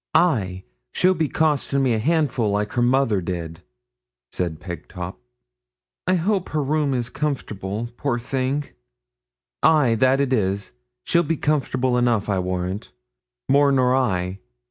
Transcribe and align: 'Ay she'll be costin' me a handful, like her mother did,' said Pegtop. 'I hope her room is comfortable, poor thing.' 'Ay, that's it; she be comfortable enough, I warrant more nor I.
'Ay 0.15 0.63
she'll 0.91 1.13
be 1.13 1.27
costin' 1.29 1.83
me 1.83 1.93
a 1.93 1.99
handful, 1.99 2.49
like 2.49 2.71
her 2.71 2.81
mother 2.81 3.21
did,' 3.21 3.61
said 4.31 4.59
Pegtop. 4.59 5.17
'I 6.07 6.15
hope 6.15 6.49
her 6.49 6.63
room 6.63 6.95
is 6.95 7.07
comfortable, 7.07 7.87
poor 7.97 8.17
thing.' 8.17 8.63
'Ay, 9.61 9.93
that's 9.93 10.19
it; 10.19 10.71
she 11.03 11.21
be 11.21 11.37
comfortable 11.37 11.99
enough, 11.99 12.29
I 12.29 12.39
warrant 12.39 12.91
more 13.47 13.71
nor 13.71 13.95
I. 13.95 14.39